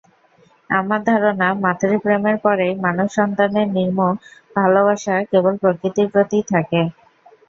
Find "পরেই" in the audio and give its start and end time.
2.45-2.73